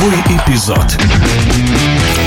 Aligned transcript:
Сороковой 0.00 0.20
эпизод 0.38 0.96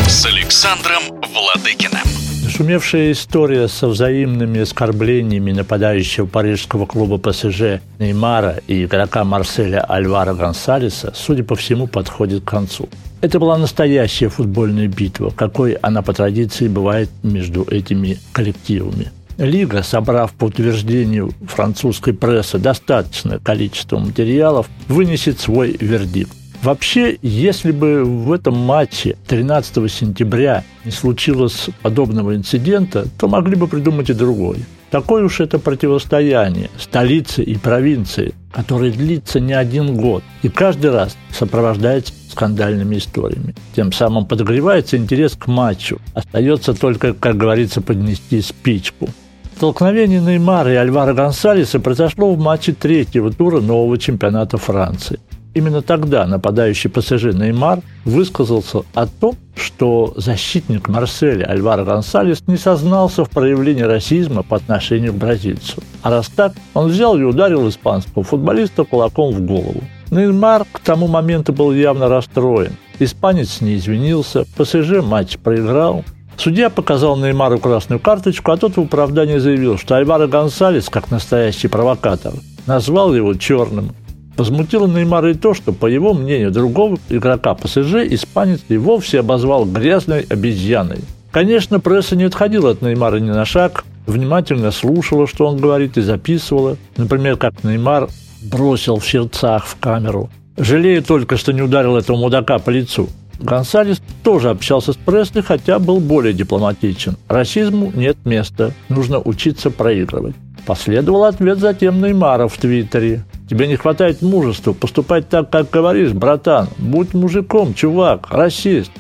с 0.07 0.25
Александром 0.27 1.01
Владыкиным. 1.33 2.03
Шумевшая 2.47 3.13
история 3.13 3.67
со 3.67 3.87
взаимными 3.87 4.61
оскорблениями 4.61 5.53
нападающего 5.53 6.27
парижского 6.27 6.85
клуба 6.85 7.17
ПСЖ 7.17 7.81
Неймара 7.97 8.59
и 8.67 8.85
игрока 8.85 9.23
Марселя 9.23 9.79
Альвара 9.79 10.35
Гонсалеса, 10.35 11.13
судя 11.15 11.43
по 11.43 11.55
всему, 11.55 11.87
подходит 11.87 12.43
к 12.43 12.47
концу. 12.47 12.89
Это 13.21 13.39
была 13.39 13.57
настоящая 13.57 14.29
футбольная 14.29 14.87
битва, 14.87 15.31
какой 15.35 15.73
она 15.73 16.03
по 16.03 16.13
традиции 16.13 16.67
бывает 16.67 17.09
между 17.23 17.63
этими 17.63 18.19
коллективами. 18.33 19.11
Лига, 19.39 19.81
собрав 19.81 20.33
по 20.33 20.45
утверждению 20.45 21.31
французской 21.47 22.13
прессы 22.13 22.59
достаточное 22.59 23.39
количество 23.39 23.97
материалов, 23.97 24.67
вынесет 24.87 25.39
свой 25.39 25.75
вердикт. 25.79 26.33
Вообще, 26.63 27.17
если 27.21 27.73
бы 27.73 28.05
в 28.05 28.31
этом 28.31 28.55
матче 28.57 29.17
13 29.27 29.91
сентября 29.91 30.63
не 30.85 30.91
случилось 30.91 31.69
подобного 31.81 32.37
инцидента, 32.37 33.05
то 33.19 33.27
могли 33.27 33.57
бы 33.57 33.67
придумать 33.67 34.09
и 34.09 34.13
другой. 34.13 34.59
Такое 34.89 35.25
уж 35.25 35.41
это 35.41 35.59
противостояние 35.59 36.69
столицы 36.79 37.43
и 37.43 37.57
провинции, 37.57 38.33
которое 38.53 38.91
длится 38.91 39.41
не 39.41 39.51
один 39.51 39.97
год 39.97 40.23
и 40.41 40.47
каждый 40.47 40.91
раз 40.91 41.17
сопровождается 41.37 42.13
скандальными 42.31 42.95
историями. 42.95 43.55
Тем 43.75 43.91
самым 43.91 44.25
подогревается 44.25 44.95
интерес 44.95 45.33
к 45.35 45.47
матчу. 45.47 45.99
Остается 46.13 46.73
только, 46.73 47.13
как 47.13 47.35
говорится, 47.35 47.81
поднести 47.81 48.39
спичку. 48.41 49.09
Столкновение 49.57 50.21
Неймара 50.21 50.71
и 50.71 50.77
Альвара 50.77 51.13
Гонсалеса 51.13 51.81
произошло 51.81 52.33
в 52.33 52.39
матче 52.39 52.71
третьего 52.71 53.33
тура 53.33 53.59
нового 53.59 53.97
чемпионата 53.97 54.57
Франции. 54.57 55.19
Именно 55.53 55.83
тогда 55.83 56.25
нападающий 56.25 56.89
ПСЖ 56.89 57.33
Неймар 57.33 57.79
высказался 58.05 58.79
о 58.93 59.05
том, 59.05 59.35
что 59.55 60.13
защитник 60.15 60.87
Марселя 60.87 61.45
Альваро 61.45 61.85
Гонсалес 61.85 62.43
не 62.47 62.57
сознался 62.57 63.23
в 63.23 63.29
проявлении 63.29 63.83
расизма 63.83 64.41
по 64.41 64.57
отношению 64.57 65.13
к 65.13 65.17
бразильцу. 65.17 65.83
А 66.01 66.09
раз 66.09 66.27
так, 66.29 66.53
он 66.73 66.89
взял 66.89 67.17
и 67.17 67.23
ударил 67.23 67.69
испанского 67.69 68.23
футболиста 68.23 68.83
кулаком 68.83 69.31
в 69.31 69.41
голову. 69.41 69.83
Неймар 70.09 70.65
к 70.71 70.79
тому 70.79 71.07
моменту 71.07 71.53
был 71.53 71.71
явно 71.71 72.07
расстроен. 72.07 72.73
Испанец 72.99 73.61
не 73.61 73.75
извинился, 73.75 74.45
ПСЖ 74.57 75.03
матч 75.03 75.37
проиграл. 75.37 76.03
Судья 76.35 76.71
показал 76.71 77.15
Неймару 77.15 77.59
красную 77.59 77.99
карточку, 77.99 78.51
а 78.51 78.57
тот 78.57 78.75
в 78.75 78.81
оправдании 78.81 79.37
заявил, 79.37 79.77
что 79.77 79.95
Альваро 79.95 80.25
Гонсалес, 80.25 80.89
как 80.89 81.11
настоящий 81.11 81.67
провокатор, 81.67 82.33
назвал 82.65 83.13
его 83.13 83.35
черным 83.35 83.93
Возмутило 84.37 84.87
Неймара 84.87 85.31
и 85.31 85.35
то, 85.35 85.53
что, 85.53 85.73
по 85.73 85.85
его 85.85 86.13
мнению, 86.13 86.51
другого 86.51 86.97
игрока 87.09 87.53
ПСЖ 87.53 88.05
испанец 88.09 88.61
и 88.69 88.77
вовсе 88.77 89.19
обозвал 89.19 89.65
грязной 89.65 90.21
обезьяной. 90.21 90.99
Конечно, 91.31 91.79
пресса 91.79 92.15
не 92.15 92.23
отходила 92.23 92.71
от 92.71 92.81
Неймара 92.81 93.17
ни 93.17 93.29
на 93.29 93.45
шаг, 93.45 93.85
внимательно 94.07 94.71
слушала, 94.71 95.27
что 95.27 95.47
он 95.47 95.57
говорит, 95.57 95.97
и 95.97 96.01
записывала. 96.01 96.77
Например, 96.97 97.37
как 97.37 97.63
Неймар 97.63 98.09
бросил 98.41 98.97
в 98.97 99.07
сердцах 99.07 99.65
в 99.65 99.77
камеру. 99.79 100.29
Жалею 100.57 101.03
только, 101.03 101.37
что 101.37 101.51
не 101.53 101.61
ударил 101.61 101.97
этого 101.97 102.17
мудака 102.17 102.59
по 102.59 102.69
лицу. 102.69 103.09
Гонсалес 103.39 104.01
тоже 104.23 104.49
общался 104.49 104.93
с 104.93 104.95
прессой, 104.95 105.41
хотя 105.41 105.79
был 105.79 105.99
более 105.99 106.33
дипломатичен. 106.33 107.17
Расизму 107.27 107.91
нет 107.95 108.17
места, 108.25 108.71
нужно 108.89 109.19
учиться 109.19 109.69
проигрывать. 109.71 110.35
Последовал 110.65 111.25
ответ 111.25 111.57
затем 111.57 112.01
Неймара 112.01 112.47
в 112.47 112.57
Твиттере. 112.57 113.23
Тебе 113.49 113.67
не 113.67 113.75
хватает 113.75 114.21
мужества 114.21 114.73
поступать 114.73 115.29
так, 115.29 115.49
как 115.49 115.69
говоришь, 115.69 116.11
братан. 116.11 116.67
Будь 116.77 117.13
мужиком, 117.13 117.73
чувак, 117.73 118.27
расист. 118.31 118.91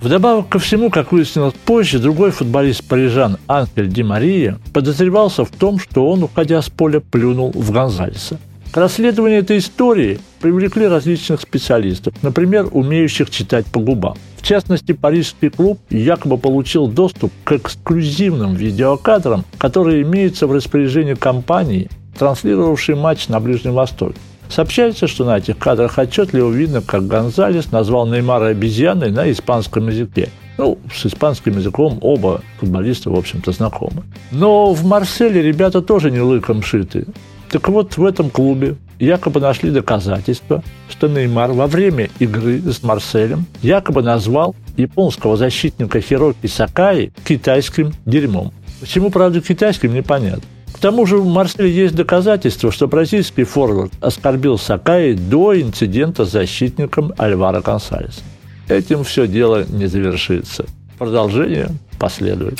Вдобавок 0.00 0.48
ко 0.48 0.58
всему, 0.58 0.90
как 0.90 1.12
выяснилось 1.12 1.54
позже, 1.64 2.00
другой 2.00 2.32
футболист 2.32 2.86
парижан 2.88 3.38
Анхель 3.46 3.88
Ди 3.88 4.02
Мария 4.02 4.58
подозревался 4.72 5.44
в 5.44 5.50
том, 5.50 5.78
что 5.78 6.08
он, 6.08 6.24
уходя 6.24 6.60
с 6.60 6.68
поля, 6.68 6.98
плюнул 6.98 7.52
в 7.54 7.70
Гонзалеса. 7.70 8.40
К 8.72 8.78
расследованию 8.78 9.40
этой 9.40 9.58
истории 9.58 10.18
привлекли 10.40 10.88
различных 10.88 11.40
специалистов, 11.40 12.14
например, 12.22 12.66
умеющих 12.72 13.30
читать 13.30 13.66
по 13.66 13.78
губам. 13.78 14.16
В 14.38 14.42
частности, 14.42 14.90
парижский 14.90 15.50
клуб 15.50 15.78
якобы 15.88 16.36
получил 16.36 16.88
доступ 16.88 17.32
к 17.44 17.52
эксклюзивным 17.52 18.54
видеокадрам, 18.54 19.44
которые 19.58 20.02
имеются 20.02 20.48
в 20.48 20.52
распоряжении 20.52 21.14
компании, 21.14 21.88
транслировавшей 22.18 22.94
матч 22.94 23.28
на 23.28 23.40
Ближнем 23.40 23.74
Востоке. 23.74 24.18
Сообщается, 24.48 25.06
что 25.06 25.24
на 25.24 25.38
этих 25.38 25.56
кадрах 25.56 25.98
отчетливо 25.98 26.50
видно, 26.50 26.82
как 26.82 27.06
Гонзалес 27.06 27.72
назвал 27.72 28.06
Неймара 28.06 28.46
обезьяной 28.46 29.10
на 29.10 29.30
испанском 29.30 29.88
языке. 29.88 30.28
Ну, 30.58 30.78
с 30.94 31.06
испанским 31.06 31.56
языком 31.56 31.98
оба 32.02 32.42
футболиста, 32.60 33.10
в 33.10 33.14
общем-то, 33.14 33.52
знакомы. 33.52 34.02
Но 34.30 34.74
в 34.74 34.84
Марселе 34.84 35.40
ребята 35.40 35.80
тоже 35.80 36.10
не 36.10 36.20
лыком 36.20 36.62
шиты. 36.62 37.06
Так 37.50 37.68
вот, 37.68 37.96
в 37.96 38.04
этом 38.04 38.30
клубе 38.30 38.76
якобы 38.98 39.40
нашли 39.40 39.70
доказательства, 39.70 40.62
что 40.88 41.08
Неймар 41.08 41.52
во 41.52 41.66
время 41.66 42.10
игры 42.18 42.60
с 42.60 42.82
Марселем 42.82 43.46
якобы 43.62 44.02
назвал 44.02 44.54
японского 44.76 45.36
защитника 45.36 46.00
Хироки 46.00 46.46
Сакаи 46.46 47.12
китайским 47.24 47.92
дерьмом. 48.04 48.52
Почему, 48.80 49.10
правда, 49.10 49.40
китайским, 49.40 49.94
непонятно. 49.94 50.42
Тому 50.82 51.06
же 51.06 51.18
в 51.18 51.26
Марселе 51.26 51.70
есть 51.70 51.94
доказательства, 51.94 52.72
что 52.72 52.88
бразильский 52.88 53.44
форвард 53.44 53.92
оскорбил 54.00 54.58
Сакаи 54.58 55.12
до 55.12 55.58
инцидента 55.58 56.24
с 56.24 56.32
защитником 56.32 57.12
Альвара 57.18 57.60
Консалеса. 57.62 58.22
Этим 58.68 59.04
все 59.04 59.28
дело 59.28 59.64
не 59.68 59.86
завершится. 59.86 60.64
Продолжение 60.98 61.68
последует. 62.00 62.58